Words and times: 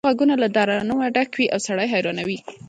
دا 0.05 0.09
غږونه 0.11 0.35
له 0.43 0.47
ترنمه 0.55 1.07
ډک 1.15 1.29
وي 1.37 1.47
او 1.53 1.59
سړی 1.67 1.87
حیرانوي 1.93 2.37